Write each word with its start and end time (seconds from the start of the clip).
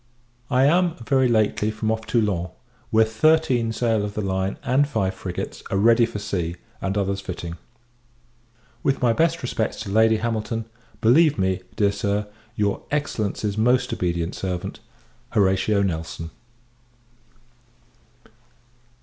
I 0.49 0.63
am, 0.65 0.95
very 1.05 1.27
lately, 1.27 1.69
from 1.69 1.91
off 1.91 2.07
Toulon; 2.07 2.49
where 2.89 3.05
thirteen 3.05 3.71
sail 3.71 4.03
of 4.03 4.15
the 4.15 4.21
line, 4.21 4.57
and 4.63 4.87
five 4.87 5.13
frigates, 5.13 5.61
are 5.69 5.77
ready 5.77 6.07
for 6.07 6.17
sea, 6.17 6.55
and 6.81 6.97
others 6.97 7.21
fitting. 7.21 7.55
With 8.81 8.99
my 8.99 9.13
best 9.13 9.43
respects 9.43 9.79
to 9.81 9.89
Lady 9.91 10.17
Hamilton, 10.17 10.65
believe 11.01 11.37
me, 11.37 11.61
dear 11.75 11.91
Sir, 11.91 12.27
your 12.55 12.81
Excellency's 12.89 13.59
most 13.59 13.93
obedient 13.93 14.33
servant, 14.33 14.79
HORATIO 15.33 15.83
NELSON. 15.83 16.31